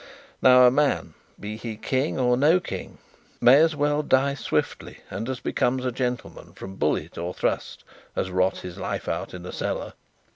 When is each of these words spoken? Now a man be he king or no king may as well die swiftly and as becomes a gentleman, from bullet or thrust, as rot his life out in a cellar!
Now 0.41 0.63
a 0.65 0.71
man 0.71 1.13
be 1.39 1.57
he 1.57 1.77
king 1.77 2.17
or 2.19 2.35
no 2.35 2.59
king 2.59 2.97
may 3.39 3.57
as 3.57 3.75
well 3.75 4.01
die 4.01 4.33
swiftly 4.33 5.01
and 5.11 5.29
as 5.29 5.39
becomes 5.39 5.85
a 5.85 5.91
gentleman, 5.91 6.53
from 6.53 6.77
bullet 6.77 7.19
or 7.19 7.35
thrust, 7.35 7.83
as 8.15 8.31
rot 8.31 8.61
his 8.61 8.79
life 8.79 9.07
out 9.07 9.35
in 9.35 9.45
a 9.45 9.51
cellar! 9.51 9.93